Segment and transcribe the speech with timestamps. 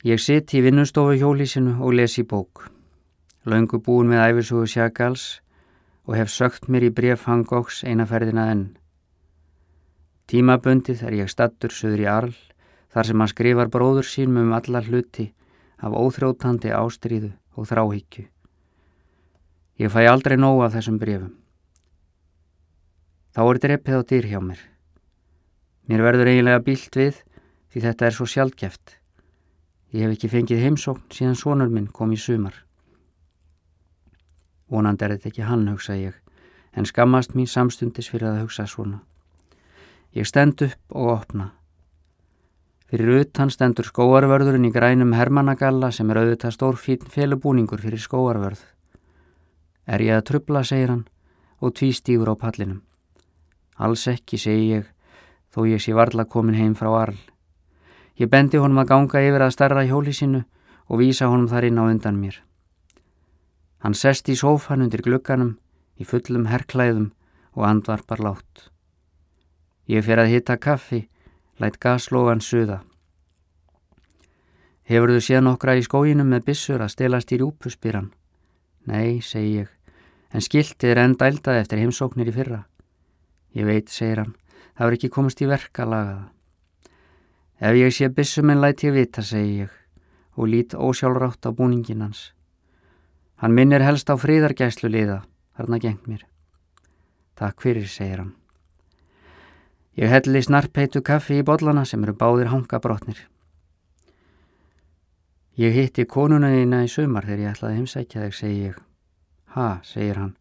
[0.00, 2.70] Ég sitt í vinnustofu hjólísinu og lesi bók.
[3.44, 5.24] Laungu búin með æfisugu Sjagals
[6.08, 8.62] og hef sögt mér í bref Hangóks einaferðina enn.
[10.24, 12.32] Tímabundið er ég stattur söður í Arl
[12.94, 15.26] þar sem hann skrifar bróður sínum um alla hluti
[15.76, 18.24] af óþrótandi ástríðu og þráhyggju.
[19.84, 21.34] Ég fæ aldrei nóg af þessum brefum.
[23.36, 24.64] Þá er dreppið á dýr hjá mér.
[25.92, 27.20] Mér verður eiginlega bílt við
[27.68, 28.99] því þetta er svo sjálfgeft.
[29.90, 32.54] Ég hef ekki fengið heimsókn síðan sonur minn kom í sumar.
[34.70, 36.14] Vonandi er þetta ekki hann, hugsa ég,
[36.78, 39.00] en skammast mín samstundis fyrir að hugsa svona.
[40.14, 41.48] Ég stend upp og opna.
[42.90, 48.62] Fyrir utan stendur skóarvörðurinn í grænum hermannagalla sem er auðvitað stór fín felubúningur fyrir skóarvörð.
[49.86, 51.04] Er ég að trubla, segir hann,
[51.58, 52.82] og tvístýgur á pallinum.
[53.78, 54.86] Alls ekki, segi ég,
[55.50, 57.18] þó ég sé varla komin heim frá Arl.
[58.20, 60.42] Ég bendi honum að ganga yfir að starra hjóli sínu
[60.92, 62.36] og vísa honum þar inn á undan mér.
[63.80, 65.54] Hann sest í sófan undir glugganum
[65.96, 67.06] í fullum herrklæðum
[67.56, 68.68] og andvarpar látt.
[69.88, 71.06] Ég fer að hitta kaffi,
[71.56, 72.82] lætt gaslógan suða.
[74.84, 78.10] Hefur þú séð nokkra í skóginum með bissur að stelast í rúpuspyran?
[78.90, 79.70] Nei, segi ég,
[80.34, 82.60] en skiltið er enda eldað eftir heimsóknir í fyrra.
[83.56, 84.36] Ég veit, segir hann,
[84.76, 86.28] það er ekki komist í verka lagaða.
[87.60, 89.72] Ef ég sé bissuminn læt ég vita, segi ég,
[90.32, 92.32] og lít ósjálfrátt á búningin hans.
[93.36, 95.22] Hann minnir helst á fríðargæslu liða,
[95.56, 96.24] þarna gengt mér.
[97.36, 98.32] Takk fyrir, segir hann.
[100.00, 103.20] Ég helli snarpeitu kaffi í bollana sem eru báðir hangabrotnir.
[105.60, 108.78] Ég hitti konuna þína í sumar þegar ég ætlaði heimsækja þig, segi ég.
[109.52, 110.32] Ha, segir hann.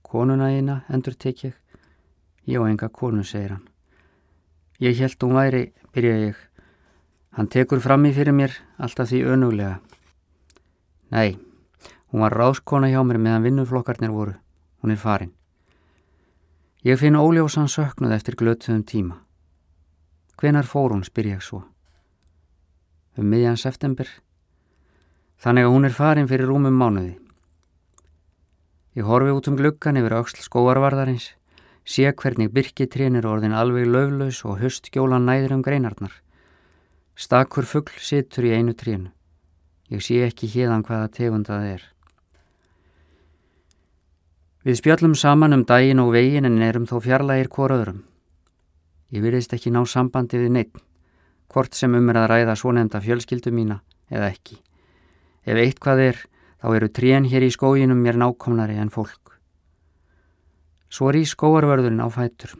[0.00, 1.58] Konuna þína, endur tek ég.
[2.48, 3.68] Ég og enga konu, segir hann.
[4.80, 6.40] Ég held hún væri, byrja ég.
[7.32, 9.78] Hann tekur fram í fyrir mér alltaf því önuglega.
[11.12, 11.38] Nei,
[12.12, 14.34] hún var ráskona hjá mér meðan vinnuflokkarnir voru.
[14.82, 15.32] Hún er farin.
[16.84, 19.16] Ég finn óljósan söknuð eftir glötuðum tíma.
[20.36, 21.62] Hvenar fór hún, spyr ég svo.
[23.16, 24.08] Um miðjan september.
[25.38, 27.14] Þannig að hún er farin fyrir rúmum mánuði.
[28.98, 31.30] Ég horfi út um gluggan yfir auksl skóarvarðarins,
[31.84, 36.12] sé hvernig byrkitrén er orðin alveg löflaus og höstskjólan næður um greinarnar.
[37.22, 39.12] Stakur fuggl situr í einu trínu.
[39.94, 41.84] Ég sé ekki hérðan hvaða tegundað er.
[44.66, 48.00] Við spjöllum saman um daginn og veginn en erum þó fjarlægir hvora öðrum.
[49.14, 50.82] Ég virðist ekki ná sambandi við neitt,
[51.52, 53.78] hvort sem um er að ræða svo nefnda fjölskyldu mína
[54.10, 54.58] eða ekki.
[55.46, 56.20] Ef eitt hvað er,
[56.58, 59.38] þá eru trén hér í skóginum mér nákomnari en fólk.
[60.90, 62.58] Svo er í skóarvörðurinn á fætur.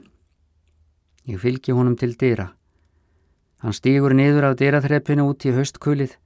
[1.27, 2.53] Ég fylgi honum til dyra.
[3.63, 6.17] Hann stýgur niður af dyraþreppinu út í höstkulið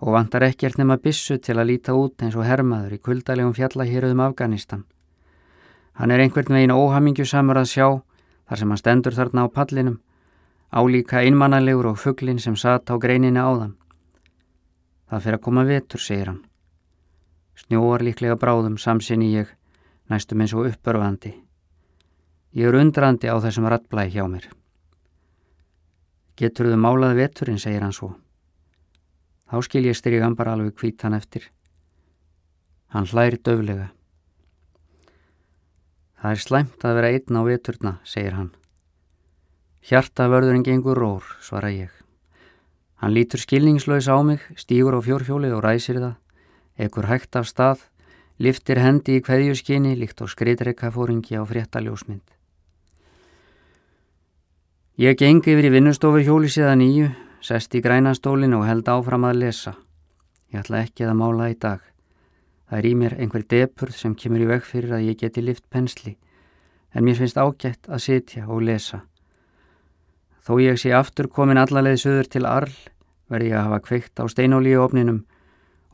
[0.00, 4.22] og vantar ekkert nema bissu til að líta út eins og hermaður í kuldalegum fjallahýruðum
[4.24, 4.86] Afganistan.
[6.00, 7.86] Hann er einhvern veginn óhamingjusamur að sjá
[8.48, 9.98] þar sem hann stendur þarna á pallinum,
[10.72, 13.74] álíka einmannalegur og fugglin sem satt á greininu áðan.
[15.10, 16.40] Það fyrir að koma vetur, segir hann.
[17.60, 19.52] Snjóar líklega bráðum samsinni ég,
[20.08, 21.34] næstum eins og uppörfandi.
[22.56, 24.48] Ég er undrandi á þessum rattblæ hjá mér.
[26.40, 28.14] Getur þau málað veturinn, segir hann svo.
[29.50, 31.50] Þá skil ég styrjan bara alveg hvít hann eftir.
[32.94, 33.90] Hann hlæri döflega.
[36.20, 38.50] Það er slæmt að vera einn á veturna, segir hann.
[39.84, 41.92] Hjartavörðurinn gengur rór, svara ég.
[43.00, 46.18] Hann lítur skilningslaus á mig, stýgur á fjórhjóli og ræsir það,
[46.76, 47.84] ekkur hægt af stað,
[48.40, 52.39] liftir hendi í hverjuskinni líkt og skreitreika fóringi á fréttaljósmynd.
[55.00, 57.06] Ég gengi yfir í vinnustofu hjóli síðan nýju,
[57.40, 59.70] sest í grænastólinu og held áfram að lesa.
[60.52, 61.78] Ég ætla ekki að mála í dag.
[62.68, 65.64] Það er í mér einhver depurð sem kemur í veg fyrir að ég geti lift
[65.72, 66.18] pensli,
[66.92, 69.00] en mér finnst ágætt að sitja og lesa.
[70.44, 72.76] Þó ég sé aftur komin allarleið söður til Arl,
[73.32, 75.22] verði ég að hafa kveikt á steinólíu ofninum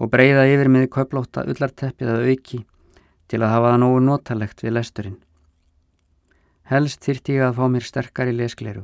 [0.02, 2.64] og breyða yfir með kauplóta ullarteppið að auki
[3.30, 5.20] til að hafa það nógu notalegt við lesturinn.
[6.66, 8.82] Helst þyrti ég að fá mér sterkari leskleru.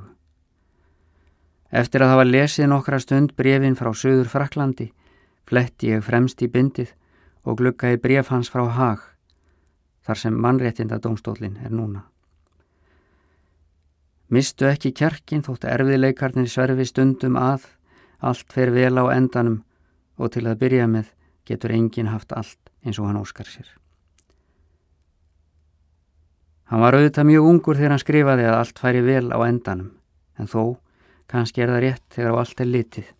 [1.72, 4.92] Eftir að hafa lesið nokkra stund brefin frá söður Fraklandi,
[5.48, 6.92] fletti ég fremst í bindið
[7.42, 9.02] og glukkaði bref hans frá Hag,
[10.06, 12.04] þar sem mannréttinda domstólinn er núna.
[14.32, 17.66] Mistu ekki kjarkin þótt erfiðleikarnir sverfi stundum að,
[18.22, 19.62] allt fer vel á endanum
[20.16, 21.10] og til að byrja með
[21.48, 23.81] getur enginn haft allt eins og hann óskar sér.
[26.72, 29.90] Hann var auðvitað mjög ungur þegar hann skrifaði að allt færi vel á endanum,
[30.40, 30.78] en þó
[31.28, 33.10] kannski er það rétt þegar á allt er litið.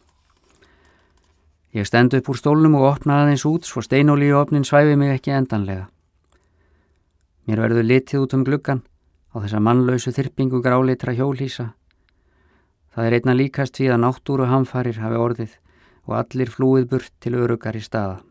[1.77, 5.13] Ég stend upp úr stólnum og opna aðeins út svo steinóli í opnin svæfi mig
[5.19, 5.85] ekki endanlega.
[7.45, 8.83] Mér verður litið út um gluggan
[9.37, 11.75] á þessa mannlausu þyrpingu gráleitra hjólísa.
[12.97, 15.57] Það er einna líkast því að náttúru hamfarir hafi orðið
[16.09, 18.23] og allir flúið burt til öruggar í staða.